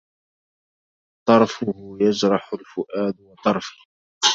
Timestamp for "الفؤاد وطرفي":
2.53-3.81